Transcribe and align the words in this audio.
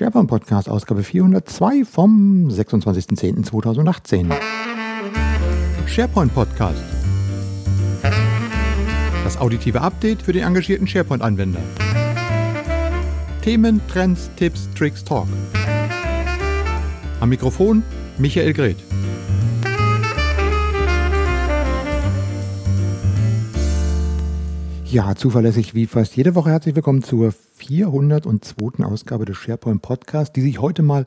SharePoint 0.00 0.28
Podcast, 0.30 0.66
Ausgabe 0.70 1.02
402 1.02 1.84
vom 1.84 2.48
26.10.2018. 2.48 4.32
SharePoint 5.86 6.34
Podcast. 6.34 6.82
Das 9.22 9.36
auditive 9.36 9.82
Update 9.82 10.22
für 10.22 10.32
den 10.32 10.44
engagierten 10.44 10.86
SharePoint-Anwender. 10.86 11.60
Themen, 13.42 13.82
Trends, 13.88 14.30
Tipps, 14.36 14.70
Tricks, 14.74 15.04
Talk. 15.04 15.28
Am 17.20 17.28
Mikrofon 17.28 17.82
Michael 18.16 18.54
Greth. 18.54 18.89
Ja, 24.90 25.14
zuverlässig 25.14 25.72
wie 25.72 25.86
fast 25.86 26.16
jede 26.16 26.34
Woche 26.34 26.50
herzlich 26.50 26.74
willkommen 26.74 27.04
zur 27.04 27.30
402. 27.30 28.84
Ausgabe 28.84 29.24
des 29.24 29.36
SharePoint 29.36 29.82
Podcasts, 29.82 30.32
die 30.32 30.40
sich 30.40 30.60
heute 30.60 30.82
mal 30.82 31.06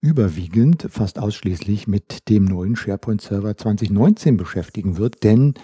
überwiegend, 0.00 0.86
fast 0.88 1.18
ausschließlich 1.18 1.88
mit 1.88 2.28
dem 2.28 2.44
neuen 2.44 2.76
SharePoint 2.76 3.20
Server 3.20 3.56
2019 3.56 4.36
beschäftigen 4.36 4.98
wird, 4.98 5.24
denn 5.24 5.54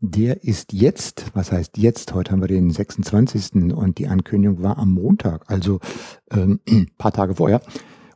der 0.00 0.44
ist 0.44 0.72
jetzt, 0.72 1.26
was 1.34 1.52
heißt 1.52 1.76
jetzt, 1.76 2.14
heute 2.14 2.32
haben 2.32 2.40
wir 2.40 2.48
den 2.48 2.70
26. 2.70 3.74
und 3.74 3.98
die 3.98 4.08
Ankündigung 4.08 4.62
war 4.62 4.78
am 4.78 4.92
Montag, 4.92 5.50
also 5.50 5.80
ähm, 6.30 6.60
ein 6.66 6.88
paar 6.96 7.12
Tage 7.12 7.34
vorher, 7.34 7.60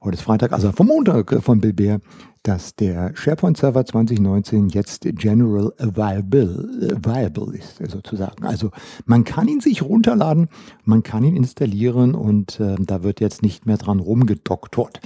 heute 0.07 0.15
ist 0.15 0.23
Freitag, 0.23 0.53
also 0.53 0.71
vom 0.71 0.87
Montag 0.87 1.43
von 1.43 1.61
Bill 1.61 1.73
Bear, 1.73 2.01
dass 2.45 2.77
der 2.77 3.11
SharePoint 3.17 3.57
Server 3.57 3.85
2019 3.85 4.69
jetzt 4.69 5.03
General 5.03 5.73
Available, 5.79 6.95
Available 6.97 7.57
ist, 7.57 7.79
sozusagen. 7.91 8.45
Also 8.45 8.71
man 9.05 9.25
kann 9.25 9.49
ihn 9.49 9.61
sich 9.61 9.83
runterladen, 9.83 10.49
man 10.85 11.03
kann 11.03 11.25
ihn 11.25 11.35
installieren 11.35 12.15
und 12.15 12.61
äh, 12.61 12.77
da 12.79 13.03
wird 13.03 13.21
jetzt 13.21 13.43
nicht 13.43 13.67
mehr 13.67 13.79
dran 13.79 13.99
rumgedoktort. 13.99 15.01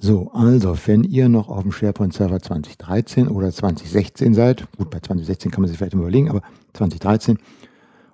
So, 0.00 0.32
also, 0.32 0.76
wenn 0.86 1.04
ihr 1.04 1.28
noch 1.28 1.48
auf 1.48 1.62
dem 1.62 1.70
SharePoint 1.70 2.12
Server 2.12 2.40
2013 2.40 3.28
oder 3.28 3.52
2016 3.52 4.34
seid, 4.34 4.66
gut, 4.76 4.90
bei 4.90 4.98
2016 4.98 5.52
kann 5.52 5.62
man 5.62 5.68
sich 5.68 5.78
vielleicht 5.78 5.94
überlegen, 5.94 6.28
aber 6.28 6.42
2013 6.72 7.38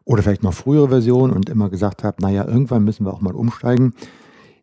oder 0.04 0.22
vielleicht 0.22 0.42
noch 0.42 0.54
frühere 0.54 0.91
Version 0.91 1.30
und 1.30 1.48
immer 1.48 1.70
gesagt 1.70 2.04
habt, 2.04 2.20
naja, 2.20 2.44
irgendwann 2.46 2.84
müssen 2.84 3.06
wir 3.06 3.14
auch 3.14 3.22
mal 3.22 3.34
umsteigen, 3.34 3.94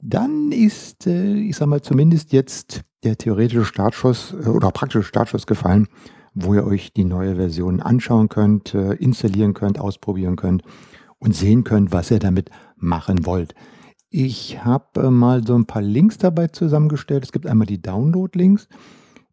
dann 0.02 0.52
ist, 0.52 1.08
äh, 1.08 1.36
ich 1.36 1.56
sag 1.56 1.67
mal, 1.67 1.81
zumindest 1.81 2.31
jetzt 2.34 2.81
der 3.03 3.17
theoretische 3.17 3.66
Startschuss 3.66 4.34
äh, 4.34 4.50
oder 4.50 4.72
praktische 4.72 5.03
Startschuss 5.03 5.48
gefallen, 5.48 5.88
wo 6.34 6.53
ihr 6.53 6.66
euch 6.66 6.94
die 6.94 7.03
neue 7.03 7.36
Version 7.36 7.81
anschauen 7.81 8.30
könnt, 8.30 8.73
äh, 8.73 8.94
installieren 8.94 9.53
könnt, 9.53 9.80
ausprobieren 9.80 10.36
könnt 10.36 10.64
und 11.20 11.36
sehen 11.36 11.64
könnt, 11.64 11.92
was 11.92 12.12
ihr 12.12 12.20
damit 12.20 12.50
machen 12.75 13.25
wollt. 13.25 13.56
Ich 14.09 14.64
habe 14.64 15.12
mal 15.12 15.45
so 15.45 15.56
ein 15.56 15.66
paar 15.66 15.81
Links 15.81 16.18
dabei 16.18 16.48
zusammengestellt. 16.48 17.23
Es 17.23 17.31
gibt 17.31 17.45
einmal 17.45 17.68
die 17.68 17.81
Download-Links. 17.81 18.68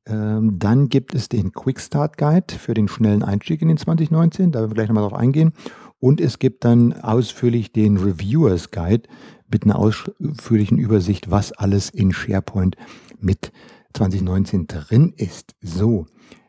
Ähm, 0.07 0.59
dann 0.59 0.89
gibt 0.89 1.15
es 1.15 1.29
den 1.29 1.53
Quick 1.53 1.81
Start 1.81 2.19
Guide 2.19 2.55
für 2.59 2.75
den 2.75 2.89
schnellen 2.89 3.23
Einstieg 3.23 3.63
in 3.63 3.69
den 3.69 3.77
2019. 3.77 4.51
Da 4.51 4.61
werden 4.61 4.71
wir 4.71 4.75
gleich 4.75 4.89
nochmal 4.89 5.09
drauf 5.09 5.19
eingehen. 5.19 5.53
Und 6.01 6.21
es 6.21 6.39
gibt 6.39 6.65
dann 6.65 6.93
ausführlich 6.93 7.73
den 7.73 7.97
Reviewers 7.97 8.71
Guide 8.71 9.09
mit 9.49 9.65
einer 9.65 9.79
ausführlichen 9.79 10.79
Übersicht, 10.79 11.31
was 11.31 11.53
alles 11.53 11.91
in 11.91 12.13
SharePoint 12.13 12.77
mit 13.19 13.53
2019 13.95 14.67
drin 14.67 15.13
ist. 15.17 15.55
So, 15.61 16.07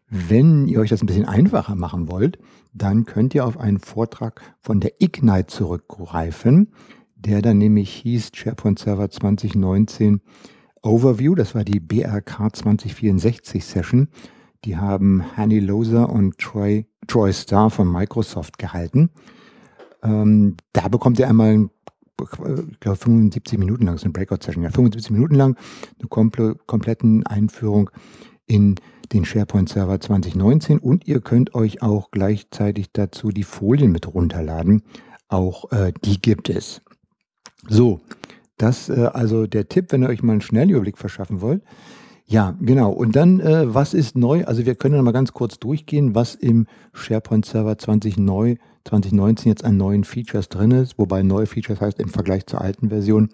wenn 0.10 0.68
ihr 0.68 0.80
euch 0.80 0.90
das 0.90 1.02
ein 1.02 1.08
bisschen 1.08 1.26
einfacher 1.26 1.76
machen 1.76 2.10
wollt, 2.10 2.40
dann 2.74 3.06
könnt 3.06 3.34
ihr 3.34 3.46
auf 3.46 3.60
einen 3.60 3.80
Vortrag 3.80 4.42
von 4.62 4.80
der 4.80 4.94
Ignite 5.00 5.48
zurückgreifen, 5.48 6.74
der 7.16 7.42
dann 7.42 7.58
nämlich 7.58 7.92
hieß 7.92 8.32
SharePoint 8.34 8.80
Server 8.80 9.09
2019 9.09 10.22
Overview. 10.82 11.36
Das 11.36 11.56
war 11.56 11.64
die 11.64 11.80
BRK 11.80 12.56
2064 12.56 13.66
Session. 13.66 14.09
Die 14.66 14.78
haben 14.78 15.24
Hanny 15.36 15.59
Loser 15.59 16.09
und 16.09 16.38
Troy, 16.38 16.86
Troy 17.08 17.34
Starr 17.34 17.69
von 17.69 17.92
Microsoft 17.92 18.58
gehalten. 18.58 19.09
Ähm, 20.03 20.58
da 20.74 20.88
bekommt 20.88 21.19
ihr 21.19 21.28
einmal 21.28 21.53
ein 21.53 21.69
ich 22.22 22.80
glaube 22.80 22.98
75 22.98 23.59
Minuten 23.59 23.86
lang, 23.86 23.98
so 23.98 24.06
eine 24.06 24.14
Breakout-Session, 24.14 24.64
ja, 24.64 24.70
75 24.70 25.12
Minuten 25.12 25.36
lang 25.36 25.58
eine 26.00 26.08
komple 26.08 26.56
kompletten 26.66 27.26
Einführung 27.26 27.90
in 28.46 28.76
den 29.12 29.26
SharePoint 29.26 29.70
Server 29.70 30.00
2019 30.00 30.80
und 30.80 31.08
ihr 31.08 31.22
könnt 31.22 31.54
euch 31.56 31.81
auch 31.81 32.12
gleichzeitig 32.12 32.92
dazu 32.92 33.30
die 33.30 33.44
Folien 33.44 33.92
mit 33.92 34.14
runterladen. 34.14 34.84
Auch 35.28 35.72
äh, 35.72 35.94
die 36.04 36.22
gibt 36.22 36.50
es. 36.50 36.81
So, 37.68 38.02
das 38.58 38.90
äh, 38.90 39.09
also 39.14 39.48
der 39.48 39.68
Tipp, 39.68 39.92
wenn 39.92 40.04
ihr 40.04 40.09
euch 40.09 40.24
mal 40.24 40.34
einen 40.34 40.42
Schnellüberblick 40.42 40.98
verschaffen 40.98 41.42
wollt. 41.42 41.64
Ja, 42.28 42.58
genau. 42.59 42.92
Und 42.92 43.16
dann, 43.16 43.40
äh, 43.40 43.74
was 43.74 43.94
ist 43.94 44.16
neu? 44.16 44.46
Also 44.46 44.66
wir 44.66 44.75
können 44.75 45.04
mal 45.04 45.12
ganz 45.12 45.34
kurz 45.34 45.59
durchgehen, 45.59 46.16
was 46.16 46.34
im 46.34 46.66
SharePoint 46.94 47.46
Server 47.46 47.78
20 47.78 48.18
neu 48.18 48.56
2019 48.85 49.50
jetzt 49.50 49.66
an 49.66 49.78
neuen 49.78 50.03
Features 50.03 50.50
drin 50.50 50.72
ist, 50.72 50.97
wobei 50.97 51.23
neue 51.23 51.47
Features 51.47 51.81
heißt 51.81 52.00
im 52.00 52.09
Vergleich 52.09 52.46
zur 52.46 52.62
alten 52.62 52.90
Version. 52.90 53.29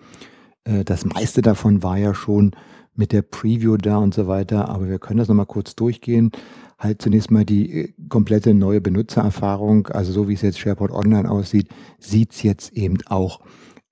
Äh, 0.64 0.84
das 0.84 1.06
meiste 1.06 1.42
davon 1.42 1.84
war 1.84 1.98
ja 1.98 2.14
schon 2.14 2.52
mit 2.96 3.12
der 3.12 3.22
Preview 3.22 3.78
da 3.78 3.98
und 3.98 4.14
so 4.14 4.28
weiter, 4.28 4.70
aber 4.70 4.88
wir 4.90 5.00
können 5.00 5.20
das 5.20 5.28
nochmal 5.28 5.46
kurz 5.46 5.76
durchgehen. 5.76 6.32
Halt 6.78 7.02
zunächst 7.02 7.32
mal 7.32 7.46
die 7.46 7.72
äh, 7.72 7.94
komplette 8.10 8.54
neue 8.54 8.82
Benutzererfahrung, 8.82 9.88
also 9.88 10.12
so 10.12 10.28
wie 10.28 10.34
es 10.34 10.42
jetzt 10.42 10.60
SharePoint 10.60 10.92
Online 10.92 11.30
aussieht, 11.30 11.70
sieht 12.00 12.32
es 12.32 12.44
jetzt 12.44 12.74
eben 12.74 12.98
auch 13.08 13.42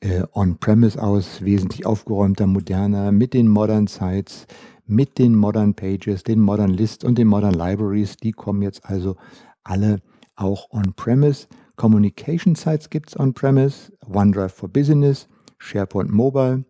äh, 0.01 0.23
on-premise 0.33 1.01
aus, 1.01 1.43
wesentlich 1.43 1.85
aufgeräumter, 1.85 2.47
moderner, 2.47 3.11
mit 3.11 3.33
den 3.33 3.47
Modern 3.47 3.87
Sites, 3.87 4.47
mit 4.85 5.17
den 5.19 5.35
Modern 5.35 5.75
Pages, 5.75 6.23
den 6.23 6.39
Modern 6.39 6.71
Lists 6.71 7.03
und 7.03 7.17
den 7.17 7.27
Modern 7.27 7.53
Libraries. 7.53 8.17
Die 8.17 8.31
kommen 8.31 8.61
jetzt 8.61 8.85
also 8.85 9.17
alle 9.63 10.01
auch 10.39 10.71
on-premise. 10.71 11.47
Communication 11.75 12.55
Sites 12.55 12.89
gibt 12.89 13.09
es 13.09 13.19
on-premise, 13.19 13.91
OneDrive 14.05 14.53
for 14.53 14.69
Business, 14.69 15.27
SharePoint 15.59 16.11
Mobile 16.11 16.65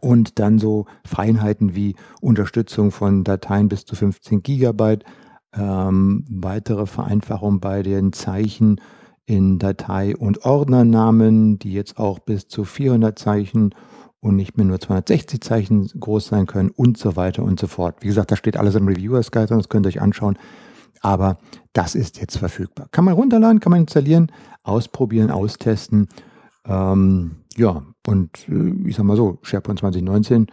und 0.00 0.38
dann 0.38 0.58
so 0.58 0.86
Feinheiten 1.04 1.74
wie 1.74 1.96
Unterstützung 2.20 2.90
von 2.90 3.24
Dateien 3.24 3.68
bis 3.68 3.84
zu 3.84 3.96
15 3.96 4.42
Gigabyte, 4.42 5.04
ähm, 5.54 6.24
weitere 6.30 6.86
Vereinfachung 6.86 7.60
bei 7.60 7.82
den 7.82 8.12
Zeichen 8.12 8.80
in 9.26 9.58
Datei- 9.58 10.16
und 10.16 10.44
Ordnernamen, 10.44 11.58
die 11.58 11.72
jetzt 11.72 11.98
auch 11.98 12.18
bis 12.18 12.48
zu 12.48 12.64
400 12.64 13.18
Zeichen 13.18 13.74
und 14.20 14.36
nicht 14.36 14.56
mehr 14.56 14.66
nur 14.66 14.80
260 14.80 15.40
Zeichen 15.40 15.86
groß 15.86 16.28
sein 16.28 16.46
können 16.46 16.70
und 16.70 16.98
so 16.98 17.16
weiter 17.16 17.42
und 17.42 17.60
so 17.60 17.66
fort. 17.66 17.96
Wie 18.00 18.08
gesagt, 18.08 18.30
da 18.30 18.36
steht 18.36 18.56
alles 18.56 18.74
im 18.74 18.88
Reviewers 18.88 19.30
Guide 19.30 19.54
und 19.54 19.60
das 19.60 19.68
könnt 19.68 19.86
ihr 19.86 19.90
euch 19.90 20.00
anschauen. 20.00 20.38
Aber 21.00 21.38
das 21.72 21.94
ist 21.94 22.20
jetzt 22.20 22.38
verfügbar. 22.38 22.88
Kann 22.90 23.04
man 23.04 23.14
runterladen, 23.14 23.60
kann 23.60 23.70
man 23.70 23.82
installieren, 23.82 24.32
ausprobieren, 24.62 25.30
austesten. 25.30 26.08
Ähm, 26.66 27.36
ja, 27.56 27.82
und 28.06 28.48
äh, 28.48 28.88
ich 28.88 28.96
sag 28.96 29.04
mal 29.04 29.16
so, 29.16 29.38
SharePoint 29.42 29.80
2019 29.80 30.46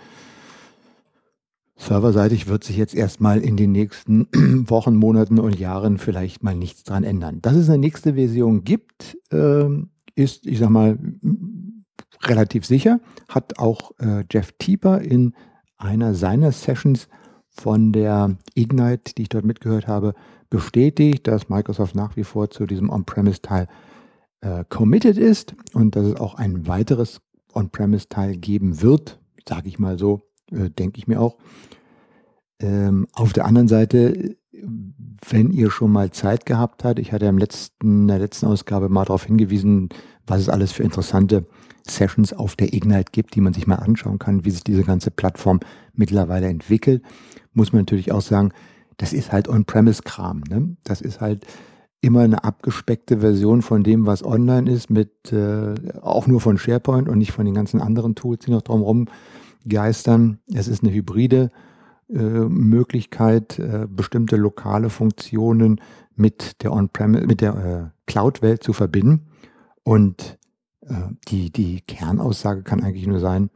serverseitig 1.78 2.48
wird 2.48 2.64
sich 2.64 2.78
jetzt 2.78 2.96
erstmal 2.96 3.42
in 3.42 3.58
den 3.58 3.72
nächsten 3.72 4.28
Wochen, 4.70 4.96
Monaten 4.96 5.40
und 5.40 5.60
Jahren 5.60 5.98
vielleicht 5.98 6.44
mal 6.44 6.56
nichts 6.56 6.84
dran 6.84 7.04
ändern. 7.04 7.42
Dass 7.42 7.56
es 7.56 7.70
eine 7.70 7.80
nächste 7.80 8.14
Version 8.14 8.64
gibt, 8.64 9.18
äh, 9.32 9.68
ist, 10.16 10.48
ich 10.48 10.60
sag 10.60 10.70
mal, 10.70 10.98
relativ 12.24 12.66
sicher. 12.66 13.00
Hat 13.28 13.60
auch 13.60 13.92
äh, 14.00 14.24
Jeff 14.32 14.54
Tieper 14.58 15.02
in 15.02 15.34
einer 15.78 16.16
seiner 16.16 16.52
Sessions 16.52 17.08
von 17.50 17.92
der 17.92 18.38
Ignite, 18.54 19.14
die 19.16 19.24
ich 19.24 19.30
dort 19.30 19.46
mitgehört 19.46 19.88
habe, 19.88 20.14
bestätigt, 20.56 21.28
dass 21.28 21.50
Microsoft 21.50 21.96
nach 21.96 22.16
wie 22.16 22.24
vor 22.24 22.50
zu 22.50 22.66
diesem 22.66 22.90
On-Premise-Teil 22.90 23.68
äh, 24.40 24.64
committed 24.70 25.18
ist 25.18 25.54
und 25.74 25.98
dass 25.98 26.06
es 26.06 26.16
auch 26.16 26.36
ein 26.36 26.66
weiteres 26.66 27.20
On-Premise-Teil 27.54 28.38
geben 28.38 28.82
wird, 28.82 29.20
sage 29.48 29.68
ich 29.68 29.80
mal 29.80 30.00
so, 30.00 30.22
äh, 30.52 30.70
denke 30.70 30.98
ich 30.98 31.08
mir 31.08 31.20
auch. 31.20 31.36
Ähm, 32.62 33.06
auf 33.12 33.34
der 33.34 33.46
anderen 33.46 33.68
Seite, 33.68 34.38
wenn 35.28 35.52
ihr 35.52 35.70
schon 35.72 35.92
mal 35.92 36.12
Zeit 36.12 36.46
gehabt 36.46 36.86
habt, 36.86 37.00
ich 37.00 37.12
hatte 37.12 37.26
im 37.26 37.38
letzten, 37.38 38.04
in 38.04 38.08
der 38.08 38.20
letzten 38.20 38.46
Ausgabe 38.46 38.88
mal 38.88 39.04
darauf 39.04 39.26
hingewiesen, 39.26 39.90
was 40.26 40.40
es 40.40 40.48
alles 40.48 40.72
für 40.72 40.84
interessante 40.84 41.48
Sessions 41.86 42.32
auf 42.32 42.56
der 42.56 42.74
Ignite 42.74 43.12
gibt, 43.12 43.36
die 43.36 43.42
man 43.42 43.54
sich 43.54 43.68
mal 43.68 43.76
anschauen 43.76 44.20
kann, 44.20 44.46
wie 44.46 44.52
sich 44.52 44.64
diese 44.64 44.84
ganze 44.84 45.12
Plattform 45.12 45.60
mittlerweile 45.94 46.48
entwickelt, 46.48 47.04
muss 47.54 47.74
man 47.74 47.82
natürlich 47.82 48.14
auch 48.14 48.22
sagen, 48.22 48.54
das 48.98 49.14
ist 49.14 49.32
halt 49.32 49.48
On-Premise-Kram. 49.48 50.44
Ne? 50.50 50.78
Das 50.84 51.02
ist 51.02 51.22
halt 51.22 51.46
immer 52.02 52.22
eine 52.22 52.44
abgespeckte 52.44 53.20
Version 53.20 53.62
von 53.62 53.84
dem, 53.84 54.06
was 54.06 54.24
online 54.24 54.70
ist, 54.70 54.90
mit 54.90 55.34
äh, 55.34 55.74
auch 56.02 56.28
nur 56.28 56.40
von 56.40 56.58
SharePoint 56.58 57.10
und 57.10 57.18
nicht 57.18 57.32
von 57.32 57.46
den 57.46 57.56
ganzen 57.56 57.82
anderen 57.82 58.16
Tools, 58.16 58.46
die 58.46 58.52
noch 58.52 58.62
drumherum 58.62 59.08
geistern. 59.68 60.40
Es 60.54 60.68
ist 60.68 60.84
eine 60.84 60.94
hybride 60.94 61.52
äh, 62.10 62.20
Möglichkeit, 62.20 63.58
äh, 63.58 63.88
bestimmte 63.90 64.36
lokale 64.36 64.90
Funktionen 64.90 65.82
mit 66.16 66.64
der 66.64 66.74
On-Premise, 66.74 67.26
mit 67.26 67.42
der 67.42 67.56
äh, 67.56 68.02
Cloud-Welt 68.06 68.64
zu 68.64 68.74
verbinden. 68.74 69.28
Und 69.84 70.38
äh, 70.82 70.94
die, 71.28 71.52
die 71.52 71.82
Kernaussage 71.82 72.62
kann 72.62 72.84
eigentlich 72.84 73.08
nur 73.08 73.20
sein, 73.20 73.50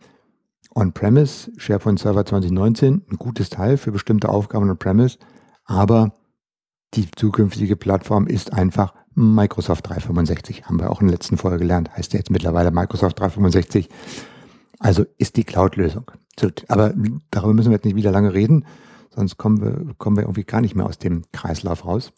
On-Premise, 0.75 1.51
SharePoint 1.57 1.99
Server 1.99 2.25
2019, 2.25 3.05
ein 3.09 3.17
gutes 3.17 3.49
Teil 3.49 3.77
für 3.77 3.91
bestimmte 3.91 4.29
Aufgaben 4.29 4.69
On-Premise, 4.69 5.17
aber 5.65 6.13
die 6.93 7.09
zukünftige 7.11 7.75
Plattform 7.75 8.27
ist 8.27 8.53
einfach 8.53 8.93
Microsoft 9.13 9.87
365. 9.87 10.65
Haben 10.65 10.79
wir 10.79 10.89
auch 10.89 11.01
in 11.01 11.07
der 11.07 11.15
letzten 11.15 11.37
Folge 11.37 11.57
gelernt. 11.59 11.95
Heißt 11.95 12.13
ja 12.13 12.19
jetzt 12.19 12.31
mittlerweile 12.31 12.71
Microsoft 12.71 13.19
365. 13.19 13.89
Also 14.79 15.05
ist 15.17 15.35
die 15.35 15.43
Cloud-Lösung. 15.43 16.09
Aber 16.67 16.93
darüber 17.31 17.53
müssen 17.53 17.69
wir 17.69 17.75
jetzt 17.75 17.85
nicht 17.85 17.97
wieder 17.97 18.11
lange 18.11 18.33
reden, 18.33 18.65
sonst 19.13 19.37
kommen 19.37 19.61
wir, 19.61 19.93
kommen 19.95 20.15
wir 20.15 20.23
irgendwie 20.23 20.45
gar 20.45 20.61
nicht 20.61 20.75
mehr 20.75 20.85
aus 20.85 20.97
dem 20.97 21.23
Kreislauf 21.33 21.85
raus. 21.85 22.13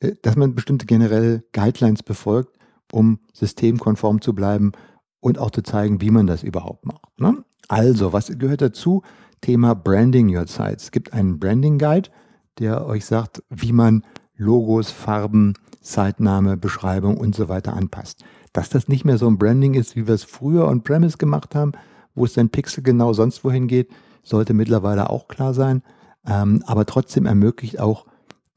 äh, 0.00 0.12
dass 0.22 0.36
man 0.36 0.54
bestimmte 0.54 0.86
generelle 0.86 1.44
Guidelines 1.52 2.02
befolgt, 2.02 2.58
um 2.92 3.20
systemkonform 3.32 4.20
zu 4.20 4.34
bleiben 4.34 4.72
und 5.20 5.38
auch 5.38 5.52
zu 5.52 5.62
zeigen, 5.62 6.00
wie 6.00 6.10
man 6.10 6.26
das 6.26 6.42
überhaupt 6.42 6.84
macht. 6.84 7.20
Ne? 7.20 7.44
Also, 7.68 8.12
was 8.12 8.26
gehört 8.38 8.60
dazu? 8.60 9.02
Thema 9.40 9.74
Branding 9.74 10.34
Your 10.34 10.46
Sites. 10.46 10.84
Es 10.84 10.90
gibt 10.90 11.12
einen 11.12 11.38
Branding 11.38 11.78
Guide, 11.78 12.10
der 12.58 12.86
euch 12.86 13.04
sagt, 13.04 13.42
wie 13.50 13.72
man 13.72 14.02
Logos, 14.36 14.90
Farben, 14.90 15.54
Zeitnahme, 15.80 16.56
Beschreibung 16.56 17.16
und 17.16 17.34
so 17.34 17.48
weiter 17.48 17.74
anpasst. 17.74 18.24
Dass 18.52 18.68
das 18.68 18.88
nicht 18.88 19.04
mehr 19.04 19.18
so 19.18 19.26
ein 19.26 19.38
Branding 19.38 19.74
ist, 19.74 19.96
wie 19.96 20.06
wir 20.06 20.14
es 20.14 20.24
früher 20.24 20.66
on-premise 20.68 21.18
gemacht 21.18 21.54
haben, 21.54 21.72
wo 22.14 22.24
es 22.24 22.32
dann 22.32 22.50
Pixel 22.50 22.82
genau 22.82 23.12
sonst 23.12 23.44
wohin 23.44 23.68
geht, 23.68 23.90
sollte 24.22 24.54
mittlerweile 24.54 25.10
auch 25.10 25.28
klar 25.28 25.54
sein. 25.54 25.82
Ähm, 26.26 26.62
aber 26.66 26.86
trotzdem 26.86 27.26
ermöglicht 27.26 27.78
auch 27.78 28.06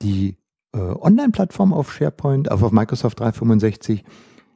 die 0.02 0.38
äh, 0.74 0.80
Online-Plattform 0.80 1.74
auf 1.74 1.94
SharePoint, 1.94 2.52
auf, 2.52 2.64
auf 2.64 2.72
Microsoft 2.72 3.20
365, 3.20 4.04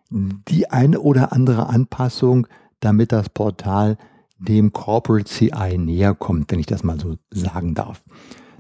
die 0.10 0.70
eine 0.70 1.00
oder 1.00 1.34
andere 1.34 1.68
Anpassung, 1.68 2.48
damit 2.80 3.12
das 3.12 3.30
Portal 3.30 3.98
dem 4.38 4.74
Corporate 4.74 5.25
CI 5.25 5.78
näher 5.78 6.16
kommt, 6.16 6.52
wenn 6.52 6.60
ich 6.60 6.66
das 6.66 6.84
mal 6.84 7.00
so 7.00 7.16
sagen 7.31 7.75
darf. 7.75 8.04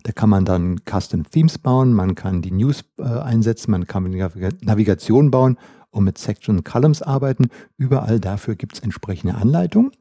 Da 0.03 0.11
kann 0.11 0.29
man 0.29 0.45
dann 0.45 0.81
Custom 0.85 1.23
Themes 1.29 1.57
bauen, 1.57 1.93
man 1.93 2.15
kann 2.15 2.41
die 2.41 2.51
News 2.51 2.83
äh, 2.97 3.03
einsetzen, 3.03 3.71
man 3.71 3.87
kann 3.87 4.03
Navigation 4.03 5.31
bauen 5.31 5.57
und 5.91 6.03
mit 6.03 6.17
Section 6.17 6.63
Columns 6.63 7.01
arbeiten. 7.01 7.47
Überall 7.77 8.19
dafür 8.19 8.55
gibt 8.55 8.75
es 8.75 8.79
entsprechende 8.81 9.35
Anleitungen. 9.35 9.91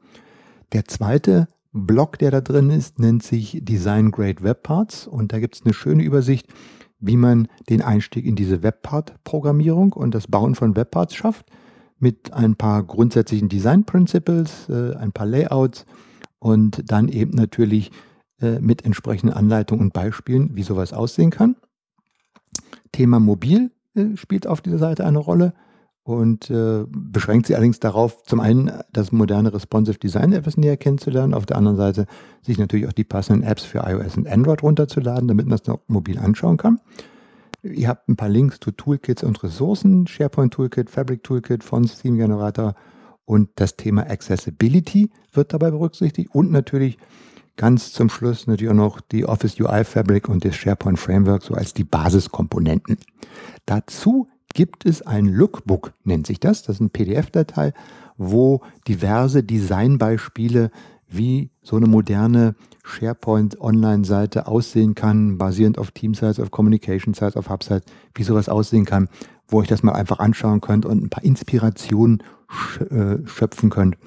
Der 0.73 0.85
zweite 0.85 1.47
Block, 1.71 2.19
der 2.19 2.31
da 2.31 2.41
drin 2.41 2.69
ist, 2.69 2.99
nennt 2.99 3.23
sich 3.23 3.59
Design 3.61 4.11
Grade 4.11 4.43
Web 4.43 4.63
Parts 4.63 5.07
und 5.07 5.31
da 5.31 5.39
gibt 5.39 5.55
es 5.55 5.63
eine 5.63 5.73
schöne 5.73 6.03
Übersicht, 6.03 6.47
wie 6.99 7.17
man 7.17 7.47
den 7.69 7.81
Einstieg 7.81 8.25
in 8.25 8.35
diese 8.35 8.63
Webpart-Programmierung 8.63 9.93
und 9.93 10.13
das 10.13 10.27
Bauen 10.27 10.55
von 10.55 10.75
Webparts 10.75 11.15
schafft, 11.15 11.45
mit 11.99 12.33
ein 12.33 12.55
paar 12.55 12.83
grundsätzlichen 12.83 13.49
Design 13.49 13.85
Principles, 13.85 14.67
äh, 14.69 14.95
ein 14.95 15.11
paar 15.11 15.25
Layouts 15.25 15.85
und 16.39 16.83
dann 16.91 17.07
eben 17.07 17.31
natürlich 17.31 17.91
äh, 18.41 18.59
mit 18.59 18.85
entsprechenden 18.85 19.35
Anleitungen 19.35 19.85
und 19.85 19.93
Beispielen, 19.93 20.55
wie 20.55 20.63
sowas 20.63 20.93
aussehen 20.93 21.29
kann. 21.29 21.55
Thema 22.91 23.19
Mobil 23.19 23.71
äh, 23.95 24.15
spielt 24.15 24.47
auf 24.47 24.61
dieser 24.61 24.77
Seite 24.77 25.05
eine 25.05 25.19
Rolle 25.19 25.53
und 26.03 26.49
äh, 26.49 26.83
beschränkt 26.89 27.47
sie 27.47 27.55
allerdings 27.55 27.79
darauf, 27.79 28.23
zum 28.23 28.41
einen 28.41 28.71
das 28.91 29.11
moderne 29.11 29.53
Responsive 29.53 29.97
Design 29.97 30.33
etwas 30.33 30.57
näher 30.57 30.77
kennenzulernen, 30.77 31.33
auf 31.33 31.45
der 31.45 31.57
anderen 31.57 31.77
Seite 31.77 32.05
sich 32.41 32.57
natürlich 32.57 32.87
auch 32.87 32.93
die 32.93 33.05
passenden 33.05 33.43
Apps 33.43 33.63
für 33.63 33.79
iOS 33.79 34.17
und 34.17 34.27
Android 34.27 34.63
runterzuladen, 34.63 35.27
damit 35.27 35.45
man 35.45 35.57
das 35.57 35.67
noch 35.67 35.79
mobil 35.87 36.19
anschauen 36.19 36.57
kann. 36.57 36.81
Ihr 37.61 37.87
habt 37.87 38.09
ein 38.09 38.17
paar 38.17 38.27
Links 38.27 38.59
zu 38.59 38.71
Toolkits 38.71 39.23
und 39.23 39.41
Ressourcen, 39.41 40.05
SharePoint 40.05 40.53
Toolkit, 40.53 40.89
Fabric 40.89 41.23
Toolkit, 41.23 41.63
Fonts, 41.63 42.01
Theme 42.01 42.17
Generator 42.17 42.75
und 43.23 43.51
das 43.55 43.77
Thema 43.77 44.09
Accessibility 44.09 45.09
wird 45.31 45.53
dabei 45.53 45.71
berücksichtigt 45.71 46.31
und 46.33 46.51
natürlich 46.51 46.97
ganz 47.55 47.91
zum 47.91 48.09
Schluss 48.09 48.47
natürlich 48.47 48.71
auch 48.71 48.75
noch 48.75 49.01
die 49.01 49.25
Office 49.25 49.59
UI 49.59 49.83
Fabric 49.83 50.29
und 50.29 50.43
das 50.45 50.55
SharePoint 50.55 50.99
Framework 50.99 51.43
so 51.43 51.53
als 51.53 51.73
die 51.73 51.83
Basiskomponenten. 51.83 52.97
Dazu 53.65 54.27
gibt 54.53 54.85
es 54.85 55.01
ein 55.01 55.25
Lookbook, 55.25 55.93
nennt 56.03 56.27
sich 56.27 56.39
das. 56.39 56.63
Das 56.63 56.75
ist 56.77 56.81
eine 56.81 56.89
PDF-Datei, 56.89 57.73
wo 58.17 58.61
diverse 58.87 59.43
Designbeispiele, 59.43 60.71
wie 61.07 61.51
so 61.61 61.75
eine 61.75 61.87
moderne 61.87 62.55
SharePoint 62.83 63.59
Online-Seite 63.61 64.47
aussehen 64.47 64.95
kann, 64.95 65.37
basierend 65.37 65.77
auf 65.77 65.91
Team-Sites, 65.91 66.39
auf 66.39 66.51
Communication-Sites, 66.51 67.37
auf 67.37 67.49
Hub-Sites, 67.49 67.85
wie 68.15 68.23
sowas 68.23 68.49
aussehen 68.49 68.85
kann, 68.85 69.09
wo 69.47 69.61
ich 69.61 69.67
das 69.67 69.83
mal 69.83 69.93
einfach 69.93 70.19
anschauen 70.19 70.61
könnt 70.61 70.85
und 70.85 71.03
ein 71.03 71.09
paar 71.09 71.23
Inspirationen 71.23 72.23
äh, 72.89 73.17
schöpfen 73.25 73.69
könnt 73.69 73.97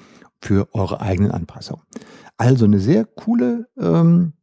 für 0.41 0.67
eure 0.73 1.01
eigenen 1.01 1.31
Anpassungen. 1.31 1.81
Also 2.37 2.65
eine 2.65 2.79
sehr 2.79 3.05
coole, 3.05 3.67
ähm, 3.77 4.33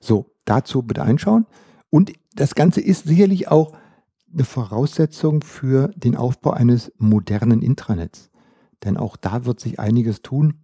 so, 0.00 0.34
dazu 0.44 0.82
bitte 0.82 1.02
einschauen. 1.02 1.46
Und 1.90 2.12
das 2.34 2.56
Ganze 2.56 2.80
ist 2.80 3.06
sicherlich 3.06 3.48
auch 3.48 3.72
eine 4.32 4.44
Voraussetzung 4.44 5.42
für 5.42 5.88
den 5.94 6.16
Aufbau 6.16 6.50
eines 6.50 6.92
modernen 6.98 7.62
Intranets. 7.62 8.30
Denn 8.84 8.96
auch 8.96 9.16
da 9.16 9.44
wird 9.46 9.60
sich 9.60 9.78
einiges 9.78 10.22
tun. 10.22 10.54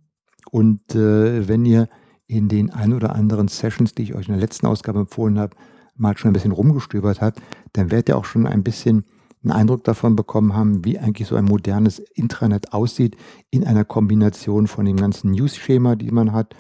Und 0.51 0.95
äh, 0.97 1.47
wenn 1.49 1.65
ihr 1.65 1.89
in 2.27 2.49
den 2.49 2.71
ein 2.71 2.93
oder 2.93 3.15
anderen 3.15 3.47
Sessions, 3.47 3.95
die 3.95 4.03
ich 4.03 4.15
euch 4.15 4.27
in 4.27 4.35
der 4.35 4.41
letzten 4.41 4.67
Ausgabe 4.67 4.99
empfohlen 4.99 5.39
habe, 5.39 5.57
mal 5.95 6.19
schon 6.19 6.31
ein 6.31 6.35
bisschen 6.35 6.53
rumgestöbert 6.53 7.21
habt, 7.21 7.41
dann 7.75 7.93
werdet 7.93 8.09
ihr 8.09 8.17
auch 8.17 8.25
schon 8.25 8.47
ein 8.47 8.65
bisschen 8.65 9.05
einen 9.43 9.53
Eindruck 9.53 9.85
davon 9.85 10.17
bekommen 10.17 10.55
haben, 10.55 10.85
wie 10.85 10.99
eigentlich 10.99 11.29
so 11.29 11.37
ein 11.37 11.45
modernes 11.45 11.99
Intranet 11.99 12.73
aussieht 12.73 13.17
in 13.51 13.65
einer 13.65 13.85
Kombination 13.85 14.67
von 14.67 14.85
dem 14.85 14.97
ganzen 14.97 15.33
News-Schema, 15.33 15.97
die 15.97 16.11
man 16.11 16.33
hat, 16.33 16.55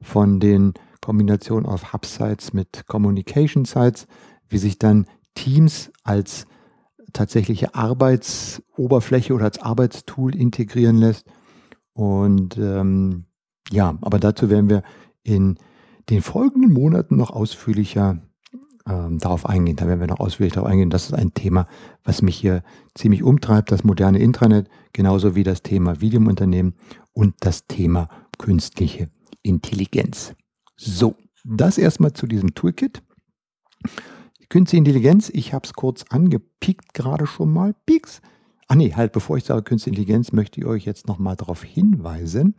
von 0.00 0.40
den 0.40 0.74
Kombinationen 1.00 1.66
auf 1.66 1.92
Hub-Sites 1.92 2.52
mit 2.52 2.86
Communication-Sites, 2.86 4.06
wie 4.48 4.58
sich 4.58 4.78
dann 4.78 5.06
Teams 5.34 5.90
als 6.04 6.46
tatsächliche 7.12 7.74
Arbeitsoberfläche 7.74 9.34
oder 9.34 9.44
als 9.44 9.58
Arbeitstool 9.58 10.34
integrieren 10.34 10.98
lässt. 10.98 11.26
Und 11.92 12.58
ähm, 12.58 13.24
Ja, 13.70 13.98
aber 14.02 14.18
dazu 14.18 14.50
werden 14.50 14.70
wir 14.70 14.82
in 15.22 15.58
den 16.10 16.22
folgenden 16.22 16.72
Monaten 16.72 17.16
noch 17.16 17.30
ausführlicher 17.30 18.18
ähm, 18.88 19.18
darauf 19.18 19.46
eingehen. 19.46 19.76
Da 19.76 19.86
werden 19.86 20.00
wir 20.00 20.06
noch 20.06 20.20
ausführlich 20.20 20.54
darauf 20.54 20.70
eingehen. 20.70 20.90
Das 20.90 21.04
ist 21.04 21.14
ein 21.14 21.34
Thema, 21.34 21.66
was 22.04 22.22
mich 22.22 22.36
hier 22.36 22.62
ziemlich 22.94 23.22
umtreibt, 23.22 23.70
das 23.70 23.84
moderne 23.84 24.18
Intranet, 24.18 24.68
genauso 24.92 25.34
wie 25.34 25.44
das 25.44 25.62
Thema 25.62 26.00
Video 26.00 26.20
im 26.20 26.26
Unternehmen 26.26 26.74
und 27.12 27.34
das 27.40 27.66
Thema 27.66 28.08
künstliche 28.38 29.10
Intelligenz. 29.42 30.34
So, 30.76 31.16
das 31.44 31.78
erstmal 31.78 32.12
zu 32.12 32.26
diesem 32.26 32.54
Toolkit. 32.54 33.02
Künstliche 34.48 34.78
Intelligenz, 34.78 35.30
ich 35.32 35.52
habe 35.52 35.66
es 35.66 35.74
kurz 35.74 36.04
angepiekt 36.08 36.94
gerade 36.94 37.26
schon 37.26 37.52
mal. 37.52 37.74
Pieks. 37.84 38.22
Ah 38.66 38.76
nee, 38.76 38.94
halt, 38.94 39.12
bevor 39.12 39.36
ich 39.36 39.44
sage 39.44 39.62
Künstliche 39.62 39.96
Intelligenz, 39.96 40.32
möchte 40.32 40.60
ich 40.60 40.66
euch 40.66 40.84
jetzt 40.84 41.06
nochmal 41.06 41.36
darauf 41.36 41.62
hinweisen, 41.62 42.54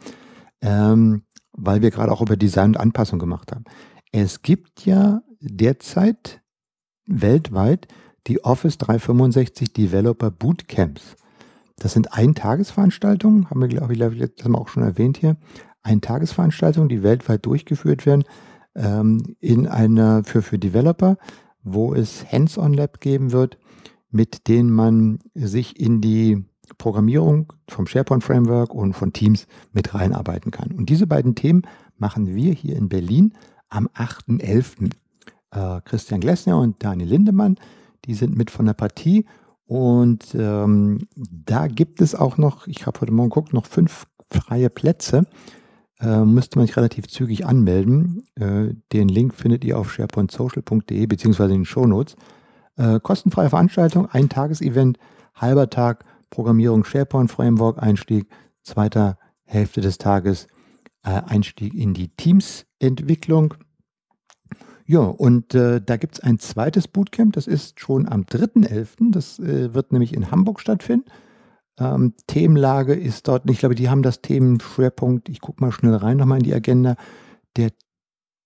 ähm, 0.61 1.23
weil 1.53 1.81
wir 1.81 1.91
gerade 1.91 2.11
auch 2.11 2.21
über 2.21 2.35
Design 2.35 2.71
und 2.71 2.77
Anpassung 2.77 3.19
gemacht 3.19 3.51
haben. 3.51 3.63
Es 4.11 4.41
gibt 4.41 4.85
ja 4.85 5.21
derzeit 5.39 6.41
weltweit 7.05 7.87
die 8.27 8.43
Office 8.43 8.77
365 8.77 9.73
Developer 9.73 10.31
Bootcamps. 10.31 11.15
Das 11.77 11.93
sind 11.93 12.13
Eintagesveranstaltungen, 12.13 13.49
haben 13.49 13.61
wir, 13.61 13.67
glaube 13.67 13.93
ich, 13.93 13.99
das 13.99 14.45
haben 14.45 14.51
wir 14.51 14.59
auch 14.59 14.67
schon 14.67 14.83
erwähnt 14.83 15.17
hier. 15.17 15.37
Eintagesveranstaltungen, 15.81 16.89
die 16.89 17.03
weltweit 17.03 17.45
durchgeführt 17.45 18.05
werden 18.05 18.25
ähm, 18.75 19.35
in 19.39 19.67
einer 19.67 20.23
für, 20.23 20.41
für 20.41 20.59
Developer, 20.59 21.17
wo 21.63 21.93
es 21.93 22.29
Hands-on-Lab 22.31 22.99
geben 22.99 23.31
wird, 23.31 23.57
mit 24.11 24.47
denen 24.47 24.69
man 24.69 25.19
sich 25.33 25.79
in 25.79 26.01
die 26.01 26.45
Programmierung 26.77 27.53
vom 27.67 27.87
SharePoint 27.87 28.23
Framework 28.23 28.73
und 28.73 28.93
von 28.93 29.13
Teams 29.13 29.47
mit 29.71 29.93
reinarbeiten 29.93 30.51
kann. 30.51 30.71
Und 30.71 30.89
diese 30.89 31.07
beiden 31.07 31.35
Themen 31.35 31.63
machen 31.97 32.35
wir 32.35 32.53
hier 32.53 32.75
in 32.75 32.89
Berlin 32.89 33.33
am 33.69 33.87
8.11. 33.87 34.91
Äh, 35.51 35.81
Christian 35.85 36.21
Glessner 36.21 36.59
und 36.59 36.83
Daniel 36.83 37.09
Lindemann, 37.09 37.57
die 38.05 38.13
sind 38.13 38.35
mit 38.35 38.51
von 38.51 38.65
der 38.65 38.73
Partie. 38.73 39.25
Und 39.65 40.35
ähm, 40.35 41.07
da 41.15 41.67
gibt 41.67 42.01
es 42.01 42.15
auch 42.15 42.37
noch, 42.37 42.67
ich 42.67 42.85
habe 42.87 43.01
heute 43.01 43.11
Morgen 43.11 43.29
geguckt, 43.29 43.53
noch 43.53 43.65
fünf 43.65 44.07
freie 44.31 44.69
Plätze. 44.69 45.25
Äh, 45.99 46.23
müsste 46.25 46.57
man 46.57 46.65
sich 46.65 46.77
relativ 46.77 47.07
zügig 47.07 47.45
anmelden. 47.45 48.23
Äh, 48.35 48.73
den 48.93 49.09
Link 49.09 49.35
findet 49.35 49.63
ihr 49.65 49.77
auf 49.77 49.91
sharepointsocial.de 49.91 51.05
beziehungsweise 51.07 51.53
in 51.53 51.61
den 51.61 51.65
Shownotes. 51.65 52.15
Äh, 52.77 52.99
kostenfreie 53.01 53.49
Veranstaltung, 53.49 54.07
ein 54.07 54.29
Tagesevent, 54.29 54.97
halber 55.35 55.69
Tag 55.69 56.05
Programmierung 56.29 56.83
SharePoint 56.83 57.29
Framework 57.29 57.81
Einstieg, 57.81 58.29
zweiter 58.63 59.17
Hälfte 59.43 59.81
des 59.81 59.97
Tages 59.97 60.47
äh, 61.03 61.21
Einstieg 61.25 61.73
in 61.73 61.93
die 61.93 62.09
Teams-Entwicklung. 62.09 63.55
Ja, 64.89 65.01
und 65.01 65.53
äh, 65.53 65.79
da 65.79 65.97
gibt 65.97 66.15
es 66.15 66.19
ein 66.21 66.39
zweites 66.39 66.87
Bootcamp, 66.87 67.33
das 67.33 67.45
ist 67.45 67.79
schon 67.79 68.09
am 68.09 68.23
3.11., 68.23 69.11
das 69.11 69.37
äh, 69.37 69.71
wird 69.75 69.91
nämlich 69.91 70.15
in 70.15 70.31
Hamburg 70.31 70.59
stattfinden. 70.59 71.11
Ähm, 71.77 72.15
Themenlage 72.25 72.95
ist 72.95 73.27
dort, 73.27 73.47
ich 73.47 73.59
glaube, 73.59 73.75
die 73.75 73.87
haben 73.87 74.01
das 74.01 74.23
Themenschwerpunkt, 74.23 75.29
ich 75.29 75.41
gucke 75.41 75.63
mal 75.63 75.71
schnell 75.71 75.93
rein 75.93 76.17
nochmal 76.17 76.39
in 76.39 76.43
die 76.43 76.55
Agenda. 76.55 76.95
Der 77.55 77.69